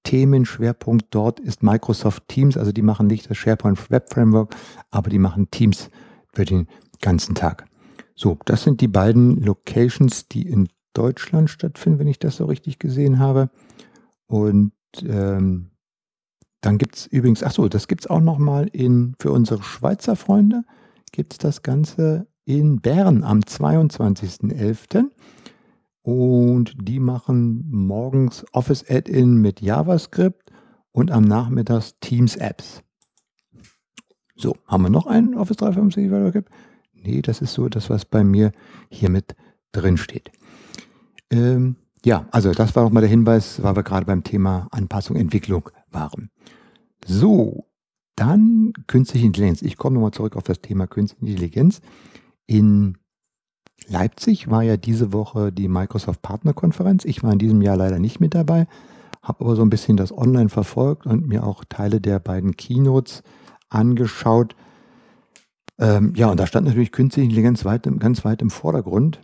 Themenschwerpunkt 0.04 1.06
dort 1.12 1.40
ist 1.40 1.64
Microsoft 1.64 2.28
Teams, 2.28 2.58
also 2.58 2.74
die 2.74 2.82
machen 2.82 3.08
nicht 3.08 3.30
das 3.30 3.38
SharePoint 3.38 3.90
Web 3.90 4.14
Framework, 4.14 4.54
aber 4.92 5.10
die 5.10 5.20
machen 5.20 5.50
Teams 5.50 5.90
für 6.34 6.44
den 6.44 6.68
ganzen 7.00 7.36
Tag. 7.36 7.68
So, 8.16 8.38
das 8.44 8.64
sind 8.64 8.82
die 8.82 8.90
beiden 8.90 9.40
Locations, 9.40 10.28
die 10.28 10.46
in 10.46 10.68
Deutschland 10.92 11.50
stattfinden, 11.50 12.00
wenn 12.00 12.08
ich 12.08 12.20
das 12.20 12.36
so 12.36 12.48
richtig 12.48 12.80
gesehen 12.80 13.20
habe. 13.20 13.50
Und 14.28 14.74
ähm, 15.08 15.70
dann 16.64 16.78
gibt 16.78 16.96
es 16.96 17.08
übrigens, 17.08 17.44
ach 17.44 17.52
so, 17.52 17.68
das 17.68 17.90
gibt 17.90 18.06
es 18.06 18.10
auch 18.10 18.22
nochmal 18.22 18.68
in, 18.72 19.16
für 19.20 19.32
unsere 19.32 19.62
Schweizer 19.62 20.16
Freunde, 20.16 20.64
gibt 21.12 21.34
es 21.34 21.38
das 21.38 21.62
Ganze 21.62 22.26
in 22.46 22.80
Bern 22.80 23.26
am 23.26 23.42
22.11. 23.42 25.04
Und 26.04 26.74
die 26.82 27.00
machen 27.00 27.70
morgens 27.70 28.46
Office 28.54 28.86
Add-in 28.90 29.36
mit 29.38 29.60
JavaScript 29.60 30.52
und 30.94 31.12
am 31.12 31.26
Nachmittag 31.26 31.92
Teams 32.00 32.38
Apps. 32.38 32.82
So, 34.38 34.56
haben 34.66 34.84
wir 34.84 34.90
noch 34.90 35.06
einen 35.06 35.36
Office 35.36 35.58
365 35.58 36.10
Developer 36.10 36.50
Nee, 36.94 37.22
das 37.22 37.42
ist 37.42 37.54
so 37.54 37.68
das, 37.68 37.90
was 37.90 38.06
bei 38.06 38.24
mir 38.24 38.54
hier 38.90 39.10
mit 39.10 39.36
drin 39.74 39.98
steht. 39.98 40.32
Ähm, 41.30 41.76
ja, 42.06 42.26
also 42.32 42.54
das 42.54 42.74
war 42.76 42.84
nochmal 42.84 43.02
der 43.02 43.10
Hinweis, 43.10 43.62
weil 43.62 43.76
wir 43.76 43.84
gerade 43.84 44.06
beim 44.06 44.24
Thema 44.24 44.68
Anpassung, 44.72 45.18
Entwicklung 45.18 45.70
waren. 45.94 46.30
So, 47.06 47.68
dann 48.16 48.74
künstliche 48.88 49.26
Intelligenz. 49.26 49.62
Ich 49.62 49.78
komme 49.78 49.96
nochmal 49.96 50.12
zurück 50.12 50.36
auf 50.36 50.44
das 50.44 50.62
Thema 50.62 50.88
künstliche 50.88 51.32
Intelligenz. 51.32 51.82
In 52.46 52.98
Leipzig 53.88 54.50
war 54.50 54.64
ja 54.64 54.78
diese 54.78 55.12
Woche 55.14 55.52
die 55.52 55.68
Microsoft 55.68 56.22
Partnerkonferenz. 56.22 57.06
Ich 57.06 57.24
war 57.24 57.34
in 57.34 57.40
diesem 57.40 57.62
Jahr 57.62 57.76
leider 57.76 58.00
nicht 58.00 58.20
mit 58.20 58.34
dabei, 58.34 58.68
habe 59.22 59.44
aber 59.44 59.56
so 59.56 59.62
ein 59.62 59.70
bisschen 59.70 59.98
das 59.98 60.16
online 60.16 60.50
verfolgt 60.50 61.06
und 61.06 61.28
mir 61.28 61.46
auch 61.46 61.64
Teile 61.66 62.00
der 62.00 62.20
beiden 62.20 62.56
Keynotes 62.56 63.24
angeschaut. 63.70 64.56
Ähm, 65.80 66.14
ja, 66.16 66.30
und 66.30 66.40
da 66.40 66.48
stand 66.48 66.68
natürlich 66.68 66.92
künstliche 66.92 67.26
Intelligenz 67.26 67.66
weit, 67.66 67.88
ganz 68.00 68.24
weit 68.24 68.42
im 68.42 68.50
Vordergrund. 68.50 69.20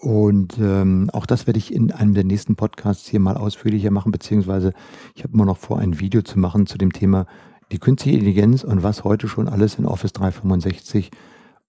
Und 0.00 0.58
ähm, 0.58 1.10
auch 1.12 1.26
das 1.26 1.46
werde 1.46 1.58
ich 1.58 1.72
in 1.72 1.92
einem 1.92 2.14
der 2.14 2.24
nächsten 2.24 2.56
Podcasts 2.56 3.08
hier 3.08 3.20
mal 3.20 3.36
ausführlicher 3.36 3.90
machen, 3.90 4.12
beziehungsweise 4.12 4.72
ich 5.14 5.24
habe 5.24 5.34
immer 5.34 5.44
noch 5.44 5.58
vor, 5.58 5.78
ein 5.78 5.98
Video 6.00 6.22
zu 6.22 6.38
machen 6.38 6.66
zu 6.66 6.78
dem 6.78 6.92
Thema 6.92 7.26
die 7.72 7.78
künstliche 7.78 8.18
Intelligenz 8.18 8.64
und 8.64 8.82
was 8.82 9.02
heute 9.02 9.28
schon 9.28 9.48
alles 9.48 9.76
in 9.76 9.86
Office 9.86 10.12
365 10.12 11.10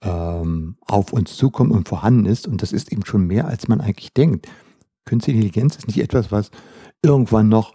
ähm, 0.01 0.75
auf 0.85 1.13
uns 1.13 1.35
zukommt 1.37 1.71
und 1.71 1.87
vorhanden 1.87 2.25
ist. 2.25 2.47
Und 2.47 2.61
das 2.61 2.73
ist 2.73 2.91
eben 2.91 3.05
schon 3.05 3.25
mehr, 3.25 3.47
als 3.47 3.67
man 3.67 3.81
eigentlich 3.81 4.13
denkt. 4.13 4.47
Künstliche 5.05 5.37
Intelligenz 5.37 5.77
ist 5.77 5.87
nicht 5.87 5.99
etwas, 5.99 6.31
was 6.31 6.51
irgendwann 7.01 7.49
noch 7.49 7.73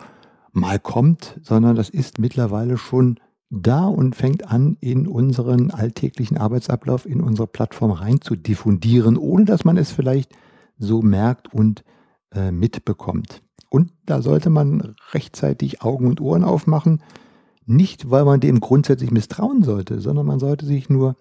mal 0.52 0.78
kommt, 0.78 1.38
sondern 1.42 1.76
das 1.76 1.88
ist 1.88 2.18
mittlerweile 2.18 2.78
schon 2.78 3.18
da 3.50 3.86
und 3.86 4.14
fängt 4.14 4.50
an, 4.50 4.76
in 4.80 5.06
unseren 5.06 5.70
alltäglichen 5.70 6.36
Arbeitsablauf, 6.36 7.06
in 7.06 7.20
unsere 7.20 7.46
Plattform 7.46 7.90
rein 7.90 8.20
zu 8.20 8.36
diffundieren, 8.36 9.16
ohne 9.16 9.44
dass 9.44 9.64
man 9.64 9.76
es 9.76 9.90
vielleicht 9.90 10.34
so 10.78 11.02
merkt 11.02 11.52
und 11.52 11.82
äh, 12.32 12.50
mitbekommt. 12.50 13.42
Und 13.70 13.92
da 14.06 14.22
sollte 14.22 14.50
man 14.50 14.94
rechtzeitig 15.12 15.82
Augen 15.82 16.06
und 16.06 16.20
Ohren 16.20 16.44
aufmachen, 16.44 17.02
nicht 17.64 18.10
weil 18.10 18.24
man 18.24 18.40
dem 18.40 18.60
grundsätzlich 18.60 19.10
misstrauen 19.10 19.62
sollte, 19.62 20.00
sondern 20.00 20.26
man 20.26 20.38
sollte 20.38 20.64
sich 20.64 20.88
nur 20.88 21.16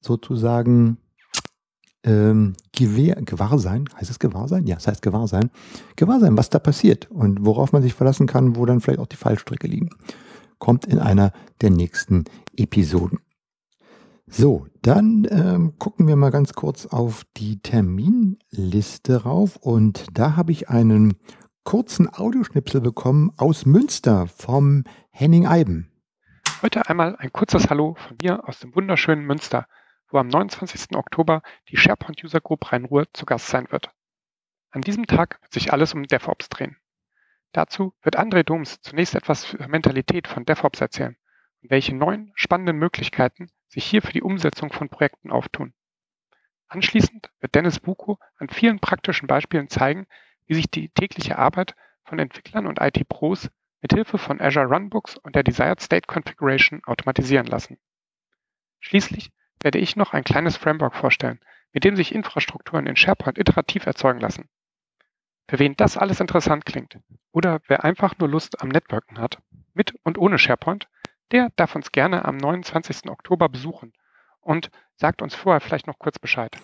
sozusagen 0.00 0.98
ähm, 2.04 2.54
Gewehr, 2.72 3.16
gewahr 3.22 3.58
sein, 3.58 3.88
heißt 3.98 4.10
es 4.10 4.18
gewahr 4.20 4.46
sein? 4.48 4.66
Ja, 4.66 4.76
es 4.76 4.86
heißt 4.86 5.02
gewahr 5.02 5.26
sein. 5.26 5.50
Gewahr 5.96 6.20
sein, 6.20 6.36
was 6.36 6.50
da 6.50 6.60
passiert 6.60 7.10
und 7.10 7.44
worauf 7.44 7.72
man 7.72 7.82
sich 7.82 7.94
verlassen 7.94 8.28
kann, 8.28 8.54
wo 8.54 8.66
dann 8.66 8.80
vielleicht 8.80 9.00
auch 9.00 9.06
die 9.06 9.16
Fallstrecke 9.16 9.66
liegen 9.66 9.90
kommt 10.58 10.86
in 10.86 10.98
einer 10.98 11.32
der 11.60 11.70
nächsten 11.70 12.24
Episoden. 12.56 13.20
So, 14.28 14.66
dann 14.82 15.26
ähm, 15.30 15.78
gucken 15.78 16.08
wir 16.08 16.16
mal 16.16 16.30
ganz 16.30 16.52
kurz 16.54 16.86
auf 16.86 17.22
die 17.36 17.60
Terminliste 17.60 19.22
rauf 19.22 19.56
und 19.56 20.06
da 20.12 20.34
habe 20.34 20.50
ich 20.50 20.68
einen 20.68 21.14
kurzen 21.62 22.12
Audioschnipsel 22.12 22.80
bekommen 22.80 23.32
aus 23.36 23.66
Münster 23.66 24.26
vom 24.26 24.82
Henning 25.10 25.46
Eiben. 25.46 25.92
Heute 26.60 26.88
einmal 26.88 27.16
ein 27.16 27.32
kurzes 27.32 27.70
Hallo 27.70 27.96
von 27.98 28.16
mir 28.20 28.48
aus 28.48 28.58
dem 28.58 28.74
wunderschönen 28.74 29.24
Münster, 29.24 29.66
wo 30.10 30.18
am 30.18 30.28
29. 30.28 30.96
Oktober 30.96 31.42
die 31.68 31.76
SharePoint 31.76 32.22
User 32.24 32.40
Group 32.40 32.72
Rhein-Ruhr 32.72 33.06
zu 33.12 33.26
Gast 33.26 33.46
sein 33.46 33.66
wird. 33.70 33.90
An 34.70 34.82
diesem 34.82 35.06
Tag 35.06 35.38
wird 35.42 35.52
sich 35.52 35.72
alles 35.72 35.94
um 35.94 36.02
DevOps 36.02 36.48
drehen. 36.48 36.76
Dazu 37.56 37.94
wird 38.02 38.18
André 38.18 38.42
Doms 38.42 38.82
zunächst 38.82 39.14
etwas 39.14 39.40
zur 39.40 39.66
Mentalität 39.66 40.28
von 40.28 40.44
DevOps 40.44 40.82
erzählen 40.82 41.16
und 41.62 41.70
welche 41.70 41.94
neuen, 41.94 42.30
spannenden 42.34 42.76
Möglichkeiten 42.76 43.50
sich 43.68 43.86
hier 43.86 44.02
für 44.02 44.12
die 44.12 44.20
Umsetzung 44.20 44.74
von 44.74 44.90
Projekten 44.90 45.30
auftun. 45.30 45.72
Anschließend 46.68 47.30
wird 47.40 47.54
Dennis 47.54 47.80
Buko 47.80 48.18
an 48.36 48.50
vielen 48.50 48.78
praktischen 48.78 49.26
Beispielen 49.26 49.70
zeigen, 49.70 50.06
wie 50.44 50.52
sich 50.52 50.70
die 50.70 50.90
tägliche 50.90 51.38
Arbeit 51.38 51.74
von 52.04 52.18
Entwicklern 52.18 52.66
und 52.66 52.78
IT-Pros 52.78 53.48
mit 53.80 53.94
Hilfe 53.94 54.18
von 54.18 54.38
Azure 54.38 54.66
Runbooks 54.66 55.16
und 55.16 55.34
der 55.34 55.42
Desired 55.42 55.80
State 55.80 56.06
Configuration 56.06 56.84
automatisieren 56.84 57.46
lassen. 57.46 57.78
Schließlich 58.80 59.32
werde 59.62 59.78
ich 59.78 59.96
noch 59.96 60.12
ein 60.12 60.24
kleines 60.24 60.58
Framework 60.58 60.94
vorstellen, 60.94 61.40
mit 61.72 61.84
dem 61.84 61.96
sich 61.96 62.14
Infrastrukturen 62.14 62.86
in 62.86 62.96
SharePoint 62.96 63.38
iterativ 63.38 63.86
erzeugen 63.86 64.20
lassen. 64.20 64.50
Für 65.48 65.58
wen 65.58 65.74
das 65.76 65.96
alles 65.96 66.20
interessant 66.20 66.64
klingt 66.64 66.98
oder 67.32 67.60
wer 67.68 67.84
einfach 67.84 68.18
nur 68.18 68.28
Lust 68.28 68.60
am 68.60 68.68
Networken 68.68 69.18
hat, 69.18 69.38
mit 69.74 69.94
und 70.02 70.18
ohne 70.18 70.38
SharePoint, 70.38 70.88
der 71.32 71.50
darf 71.56 71.76
uns 71.76 71.92
gerne 71.92 72.24
am 72.24 72.36
29. 72.36 73.08
Oktober 73.08 73.48
besuchen 73.48 73.92
und 74.40 74.70
sagt 74.96 75.22
uns 75.22 75.34
vorher 75.34 75.60
vielleicht 75.60 75.86
noch 75.86 75.98
kurz 75.98 76.18
Bescheid. 76.18 76.56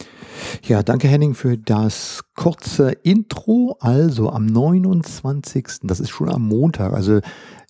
Ja, 0.64 0.82
danke 0.82 1.08
Henning 1.08 1.34
für 1.34 1.58
das 1.58 2.22
kurze 2.34 2.92
Intro. 3.02 3.76
Also 3.80 4.30
am 4.30 4.46
29. 4.46 5.80
Das 5.82 6.00
ist 6.00 6.10
schon 6.10 6.30
am 6.30 6.46
Montag. 6.46 6.92
Also 6.92 7.20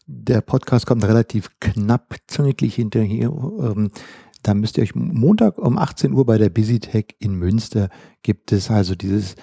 der 0.06 0.40
Podcast 0.40 0.86
kommt 0.86 1.04
relativ 1.04 1.48
knapp 1.60 2.16
züngig 2.26 2.74
hinterher. 2.74 3.30
Ähm, 3.30 3.90
da 4.42 4.54
müsst 4.54 4.76
ihr 4.76 4.82
euch 4.82 4.94
Montag 4.94 5.58
um 5.58 5.78
18 5.78 6.12
Uhr 6.12 6.26
bei 6.26 6.36
der 6.36 6.50
BusyTech 6.50 7.16
in 7.18 7.34
Münster 7.34 7.88
gibt 8.22 8.52
es 8.52 8.70
also 8.70 8.94
dieses 8.94 9.36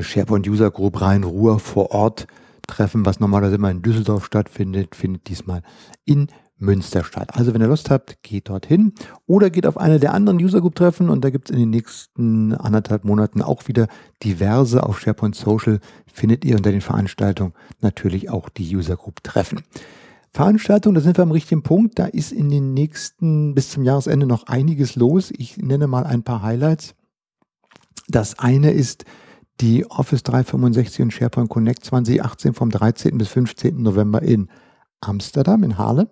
SharePoint 0.00 0.48
User 0.48 0.70
Group 0.70 1.00
Rhein-Ruhr 1.00 1.58
vor 1.58 1.90
Ort 1.90 2.26
Treffen, 2.66 3.06
was 3.06 3.20
normalerweise 3.20 3.56
immer 3.56 3.70
in 3.70 3.82
Düsseldorf 3.82 4.24
stattfindet, 4.26 4.94
findet 4.94 5.28
diesmal 5.28 5.62
in 6.04 6.28
Münster 6.58 7.04
statt. 7.04 7.30
Also 7.34 7.54
wenn 7.54 7.60
ihr 7.60 7.68
Lust 7.68 7.88
habt, 7.88 8.22
geht 8.22 8.48
dorthin 8.48 8.92
oder 9.26 9.48
geht 9.48 9.66
auf 9.66 9.78
eine 9.78 10.00
der 10.00 10.12
anderen 10.12 10.38
User 10.38 10.60
Group 10.60 10.74
Treffen 10.74 11.08
und 11.08 11.24
da 11.24 11.30
gibt 11.30 11.48
es 11.48 11.54
in 11.54 11.60
den 11.60 11.70
nächsten 11.70 12.52
anderthalb 12.52 13.04
Monaten 13.04 13.42
auch 13.42 13.68
wieder 13.68 13.86
diverse 14.22 14.82
auf 14.82 15.00
SharePoint 15.00 15.36
Social 15.36 15.80
findet 16.12 16.44
ihr 16.44 16.56
unter 16.56 16.72
den 16.72 16.80
Veranstaltungen 16.80 17.54
natürlich 17.80 18.28
auch 18.30 18.48
die 18.48 18.76
User 18.76 18.96
Group 18.96 19.22
Treffen. 19.22 19.62
Veranstaltung, 20.32 20.94
da 20.94 21.00
sind 21.00 21.16
wir 21.16 21.22
am 21.22 21.30
richtigen 21.30 21.62
Punkt. 21.62 21.98
Da 21.98 22.06
ist 22.06 22.32
in 22.32 22.50
den 22.50 22.74
nächsten 22.74 23.54
bis 23.54 23.70
zum 23.70 23.82
Jahresende 23.82 24.26
noch 24.26 24.46
einiges 24.46 24.94
los. 24.94 25.32
Ich 25.36 25.56
nenne 25.56 25.86
mal 25.86 26.04
ein 26.04 26.22
paar 26.22 26.42
Highlights. 26.42 26.94
Das 28.08 28.38
eine 28.38 28.72
ist 28.72 29.04
die 29.60 29.86
Office 29.90 30.22
365 30.22 31.02
und 31.02 31.12
SharePoint 31.12 31.48
Connect 31.50 31.84
2018 31.84 32.54
vom 32.54 32.70
13. 32.70 33.18
bis 33.18 33.28
15. 33.28 33.82
November 33.82 34.22
in 34.22 34.48
Amsterdam, 35.00 35.62
in 35.64 35.78
Halle, 35.78 36.08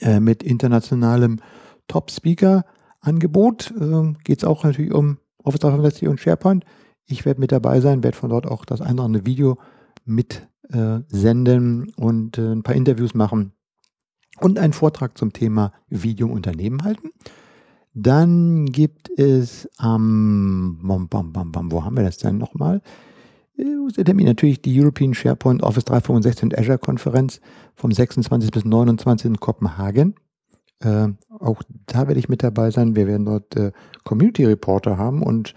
äh, 0.00 0.20
mit 0.20 0.42
internationalem 0.42 1.40
Top-Speaker-Angebot. 1.88 3.72
Äh, 3.78 4.12
Geht 4.24 4.38
es 4.38 4.44
auch 4.44 4.64
natürlich 4.64 4.92
um 4.92 5.18
Office 5.42 5.60
365 5.60 6.08
und 6.08 6.20
SharePoint. 6.20 6.64
Ich 7.06 7.24
werde 7.24 7.40
mit 7.40 7.52
dabei 7.52 7.80
sein, 7.80 8.02
werde 8.02 8.16
von 8.16 8.30
dort 8.30 8.46
auch 8.46 8.64
das 8.64 8.80
eine 8.80 8.94
oder 8.94 9.04
andere 9.04 9.26
Video 9.26 9.58
mit 10.04 10.48
äh, 10.70 11.00
senden 11.08 11.92
und 11.96 12.38
äh, 12.38 12.52
ein 12.52 12.62
paar 12.62 12.74
Interviews 12.74 13.14
machen 13.14 13.52
und 14.40 14.58
einen 14.58 14.72
Vortrag 14.72 15.16
zum 15.18 15.32
Thema 15.32 15.72
Video 15.88 16.26
im 16.26 16.32
Unternehmen 16.32 16.82
halten. 16.82 17.10
Dann 17.94 18.66
gibt 18.66 19.08
es 19.18 19.68
am, 19.78 20.80
ähm, 20.82 21.08
bam, 21.08 21.32
bam, 21.32 21.52
bam, 21.52 21.72
wo 21.72 21.84
haben 21.84 21.96
wir 21.96 22.04
das 22.04 22.18
denn 22.18 22.38
nochmal? 22.38 22.82
Äh, 23.56 23.64
der 23.96 24.04
Termin? 24.04 24.26
Natürlich 24.26 24.60
die 24.62 24.80
European 24.80 25.14
SharePoint 25.14 25.62
Office 25.62 25.84
365 25.84 26.42
und 26.42 26.58
Azure 26.58 26.78
Konferenz 26.78 27.40
vom 27.76 27.92
26 27.92 28.50
bis 28.50 28.64
29 28.64 29.26
in 29.26 29.40
Kopenhagen. 29.40 30.16
Äh, 30.80 31.08
auch 31.38 31.62
da 31.86 32.08
werde 32.08 32.18
ich 32.18 32.28
mit 32.28 32.42
dabei 32.42 32.70
sein. 32.70 32.96
Wir 32.96 33.06
werden 33.06 33.26
dort 33.26 33.56
äh, 33.56 33.70
Community 34.02 34.44
Reporter 34.44 34.98
haben 34.98 35.22
und 35.22 35.54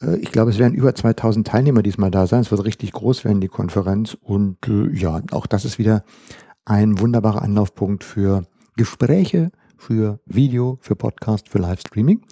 äh, 0.00 0.16
ich 0.18 0.30
glaube, 0.30 0.50
es 0.50 0.58
werden 0.58 0.74
über 0.74 0.94
2000 0.94 1.46
Teilnehmer 1.46 1.82
diesmal 1.82 2.10
da 2.10 2.26
sein. 2.26 2.40
Es 2.42 2.50
wird 2.50 2.64
richtig 2.64 2.92
groß 2.92 3.24
werden, 3.24 3.40
die 3.40 3.48
Konferenz. 3.48 4.16
Und 4.20 4.68
äh, 4.68 4.90
ja, 4.92 5.20
auch 5.32 5.46
das 5.46 5.64
ist 5.64 5.78
wieder 5.78 6.04
ein 6.64 7.00
wunderbarer 7.00 7.42
Anlaufpunkt 7.42 8.04
für 8.04 8.42
Gespräche, 8.76 9.50
für 9.76 10.20
Video, 10.26 10.78
für 10.80 10.96
Podcast, 10.96 11.48
für 11.48 11.58
Livestreaming. 11.58 12.22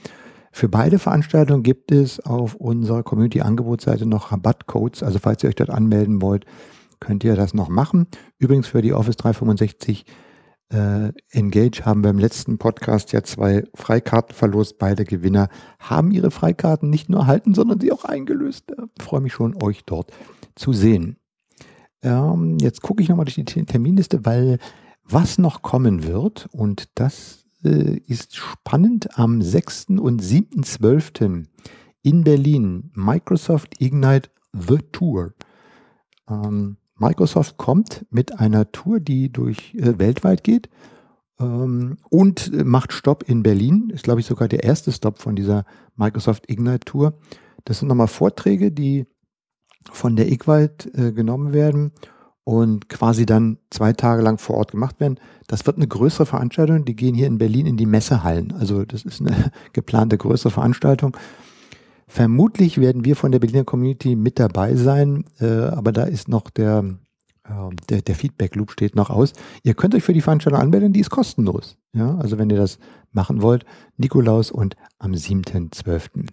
Für 0.52 0.68
beide 0.68 0.98
Veranstaltungen 0.98 1.62
gibt 1.62 1.90
es 1.90 2.20
auf 2.20 2.54
unserer 2.54 3.02
Community-Angebotsseite 3.02 4.06
noch 4.06 4.30
Rabattcodes. 4.30 5.02
Also 5.02 5.18
falls 5.18 5.42
ihr 5.42 5.48
euch 5.48 5.56
dort 5.56 5.70
anmelden 5.70 6.22
wollt, 6.22 6.46
könnt 7.00 7.24
ihr 7.24 7.34
das 7.34 7.54
noch 7.54 7.68
machen. 7.68 8.06
Übrigens 8.38 8.68
für 8.68 8.80
die 8.80 8.92
Office 8.92 9.16
365 9.16 10.04
äh, 10.72 11.12
Engage 11.30 11.84
haben 11.84 12.02
wir 12.02 12.10
im 12.10 12.18
letzten 12.18 12.58
Podcast 12.58 13.12
ja 13.12 13.22
zwei 13.22 13.64
Freikarten 13.74 14.34
verlost. 14.34 14.78
Beide 14.78 15.04
Gewinner 15.04 15.48
haben 15.78 16.10
ihre 16.10 16.30
Freikarten 16.30 16.88
nicht 16.88 17.10
nur 17.10 17.20
erhalten, 17.20 17.54
sondern 17.54 17.80
sie 17.80 17.92
auch 17.92 18.04
eingelöst. 18.04 18.72
Ich 18.96 19.04
freue 19.04 19.20
mich 19.20 19.32
schon, 19.32 19.60
euch 19.62 19.84
dort 19.84 20.12
zu 20.54 20.72
sehen. 20.72 21.18
Ähm, 22.02 22.58
jetzt 22.60 22.82
gucke 22.82 23.02
ich 23.02 23.08
nochmal 23.08 23.24
durch 23.24 23.34
die 23.34 23.44
Terminliste, 23.44 24.24
weil 24.24 24.58
was 25.04 25.38
noch 25.38 25.62
kommen 25.62 26.04
wird, 26.04 26.48
und 26.52 26.88
das 26.94 27.43
äh, 27.64 27.98
ist 28.06 28.36
spannend, 28.36 29.18
am 29.18 29.42
6. 29.42 29.86
und 30.00 30.22
7.12. 30.22 31.46
in 32.02 32.24
Berlin 32.24 32.90
Microsoft 32.94 33.80
Ignite 33.80 34.30
The 34.52 34.78
Tour. 34.92 35.34
Ähm, 36.28 36.76
Microsoft 36.96 37.56
kommt 37.56 38.06
mit 38.10 38.38
einer 38.38 38.70
Tour, 38.70 39.00
die 39.00 39.32
durch 39.32 39.74
äh, 39.74 39.98
weltweit 39.98 40.44
geht 40.44 40.68
ähm, 41.40 41.96
und 42.08 42.52
äh, 42.52 42.64
macht 42.64 42.92
Stopp 42.92 43.24
in 43.28 43.42
Berlin. 43.42 43.90
Ist, 43.90 44.04
glaube 44.04 44.20
ich, 44.20 44.26
sogar 44.26 44.48
der 44.48 44.62
erste 44.62 44.92
Stopp 44.92 45.18
von 45.18 45.34
dieser 45.34 45.64
Microsoft 45.96 46.50
Ignite 46.50 46.84
Tour. 46.84 47.18
Das 47.64 47.78
sind 47.78 47.88
nochmal 47.88 48.08
Vorträge, 48.08 48.70
die 48.70 49.06
von 49.90 50.16
der 50.16 50.30
IGWALD 50.30 50.94
äh, 50.94 51.12
genommen 51.12 51.52
werden 51.52 51.92
und 52.44 52.88
quasi 52.88 53.26
dann 53.26 53.58
zwei 53.70 53.92
Tage 53.94 54.22
lang 54.22 54.38
vor 54.38 54.56
Ort 54.56 54.72
gemacht 54.72 55.00
werden. 55.00 55.18
Das 55.46 55.66
wird 55.66 55.76
eine 55.76 55.88
größere 55.88 56.26
Veranstaltung. 56.26 56.84
Die 56.84 56.94
gehen 56.94 57.14
hier 57.14 57.26
in 57.26 57.38
Berlin 57.38 57.66
in 57.66 57.76
die 57.76 57.86
Messehallen. 57.86 58.52
Also 58.52 58.84
das 58.84 59.04
ist 59.04 59.20
eine 59.20 59.50
geplante 59.72 60.18
größere 60.18 60.50
Veranstaltung. 60.50 61.16
Vermutlich 62.06 62.78
werden 62.78 63.04
wir 63.04 63.16
von 63.16 63.32
der 63.32 63.38
Berliner 63.38 63.64
Community 63.64 64.14
mit 64.14 64.38
dabei 64.38 64.76
sein, 64.76 65.24
äh, 65.40 65.46
aber 65.46 65.90
da 65.90 66.04
ist 66.04 66.28
noch 66.28 66.50
der, 66.50 66.84
äh, 67.44 67.74
der, 67.88 68.02
der 68.02 68.14
Feedback-Loop 68.14 68.70
steht 68.70 68.94
noch 68.94 69.08
aus. 69.08 69.32
Ihr 69.62 69.74
könnt 69.74 69.94
euch 69.94 70.04
für 70.04 70.12
die 70.12 70.20
Veranstaltung 70.20 70.60
anmelden, 70.60 70.92
die 70.92 71.00
ist 71.00 71.10
kostenlos. 71.10 71.78
Ja, 71.94 72.16
also 72.18 72.38
wenn 72.38 72.50
ihr 72.50 72.58
das 72.58 72.78
machen 73.12 73.40
wollt, 73.40 73.64
Nikolaus 73.96 74.50
und 74.50 74.76
am 74.98 75.12
7.12. 75.12 76.28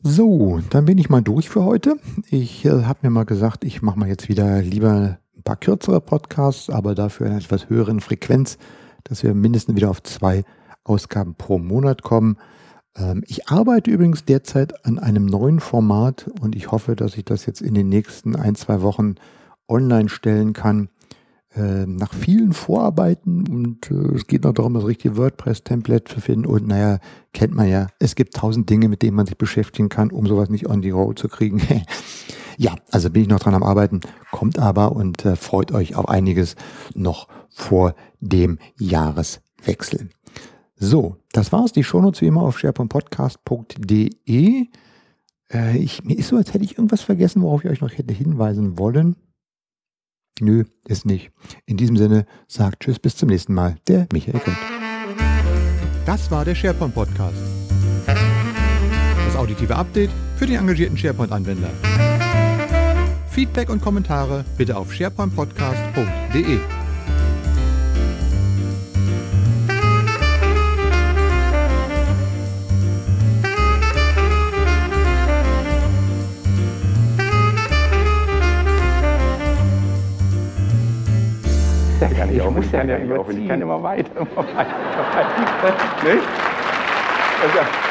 So, 0.00 0.60
dann 0.70 0.84
bin 0.84 0.96
ich 0.96 1.10
mal 1.10 1.22
durch 1.22 1.48
für 1.48 1.64
heute. 1.64 1.96
Ich 2.30 2.64
äh, 2.64 2.84
habe 2.84 3.00
mir 3.02 3.10
mal 3.10 3.24
gesagt, 3.24 3.64
ich 3.64 3.82
mache 3.82 3.98
mal 3.98 4.08
jetzt 4.08 4.28
wieder 4.28 4.62
lieber 4.62 5.18
ein 5.36 5.42
paar 5.42 5.56
kürzere 5.56 6.00
Podcasts, 6.00 6.70
aber 6.70 6.94
dafür 6.94 7.26
in 7.26 7.32
einer 7.32 7.42
etwas 7.42 7.68
höheren 7.68 7.98
Frequenz, 7.98 8.58
dass 9.02 9.24
wir 9.24 9.34
mindestens 9.34 9.74
wieder 9.74 9.90
auf 9.90 10.04
zwei 10.04 10.44
Ausgaben 10.84 11.34
pro 11.34 11.58
Monat 11.58 12.02
kommen. 12.02 12.36
Ähm, 12.96 13.24
ich 13.26 13.48
arbeite 13.48 13.90
übrigens 13.90 14.24
derzeit 14.24 14.86
an 14.86 15.00
einem 15.00 15.26
neuen 15.26 15.58
Format 15.58 16.30
und 16.40 16.54
ich 16.54 16.70
hoffe, 16.70 16.94
dass 16.94 17.16
ich 17.16 17.24
das 17.24 17.44
jetzt 17.46 17.60
in 17.60 17.74
den 17.74 17.88
nächsten 17.88 18.36
ein, 18.36 18.54
zwei 18.54 18.82
Wochen 18.82 19.16
online 19.66 20.08
stellen 20.08 20.52
kann. 20.52 20.90
Ähm, 21.56 21.96
nach 21.96 22.12
vielen 22.12 22.52
Vorarbeiten 22.52 23.48
und 23.48 23.90
äh, 23.90 24.14
es 24.14 24.26
geht 24.26 24.44
noch 24.44 24.52
darum, 24.52 24.74
das 24.74 24.84
richtige 24.84 25.16
WordPress-Template 25.16 26.04
zu 26.04 26.20
finden 26.20 26.44
und 26.44 26.66
naja, 26.66 26.98
kennt 27.32 27.54
man 27.54 27.66
ja, 27.66 27.86
es 27.98 28.16
gibt 28.16 28.34
tausend 28.34 28.68
Dinge, 28.68 28.90
mit 28.90 29.00
denen 29.00 29.16
man 29.16 29.24
sich 29.24 29.38
beschäftigen 29.38 29.88
kann, 29.88 30.10
um 30.10 30.26
sowas 30.26 30.50
nicht 30.50 30.68
on 30.68 30.82
the 30.82 30.90
road 30.90 31.18
zu 31.18 31.28
kriegen. 31.28 31.62
ja, 32.58 32.74
also 32.90 33.08
bin 33.08 33.22
ich 33.22 33.28
noch 33.28 33.40
dran 33.40 33.54
am 33.54 33.62
Arbeiten, 33.62 34.00
kommt 34.30 34.58
aber 34.58 34.92
und 34.92 35.24
äh, 35.24 35.36
freut 35.36 35.72
euch 35.72 35.96
auf 35.96 36.10
einiges 36.10 36.54
noch 36.94 37.28
vor 37.48 37.94
dem 38.20 38.58
Jahreswechsel. 38.78 40.10
So, 40.76 41.16
das 41.32 41.50
war's. 41.50 41.72
Die 41.72 41.82
Shownotes 41.82 42.20
wie 42.20 42.26
immer 42.26 42.42
auf 42.42 42.58
sharepointpodcast.de. 42.58 44.66
Äh, 45.50 45.78
ich, 45.78 46.04
mir 46.04 46.18
ist 46.18 46.28
so, 46.28 46.36
als 46.36 46.52
hätte 46.52 46.64
ich 46.64 46.72
irgendwas 46.72 47.00
vergessen, 47.00 47.40
worauf 47.40 47.64
ich 47.64 47.70
euch 47.70 47.80
noch 47.80 47.96
hätte 47.96 48.12
hinweisen 48.12 48.78
wollen. 48.78 49.16
Nö, 50.40 50.64
ist 50.86 51.04
nicht. 51.06 51.30
In 51.66 51.76
diesem 51.76 51.96
Sinne, 51.96 52.26
sagt 52.46 52.80
Tschüss, 52.80 52.98
bis 52.98 53.16
zum 53.16 53.28
nächsten 53.28 53.54
Mal. 53.54 53.76
Der 53.88 54.06
Michael 54.12 54.40
Kent. 54.40 54.56
Das 56.06 56.30
war 56.30 56.44
der 56.44 56.54
SharePoint 56.54 56.94
Podcast. 56.94 57.36
Das 58.06 59.36
auditive 59.36 59.76
Update 59.76 60.10
für 60.36 60.46
den 60.46 60.56
engagierten 60.56 60.96
SharePoint-Anwender. 60.96 61.70
Feedback 63.30 63.70
und 63.70 63.80
Kommentare 63.82 64.44
bitte 64.56 64.76
auf 64.76 64.92
sharepointpodcast.de. 64.92 66.77
kann 82.06 82.30
ich, 82.32 82.40
auch, 82.40 82.50
muss 82.50 82.70
ja, 82.70 82.84
ja, 82.84 82.98
ich, 82.98 83.12
auch, 83.12 83.28
ich 83.28 83.48
kann 83.48 83.60
immer 83.60 83.82
weiter, 83.82 84.10
immer 84.16 84.44
weiter. 84.54 84.74
Immer 84.94 85.06
weiter. 85.16 85.74
ne? 86.04 86.20
also, 87.42 87.87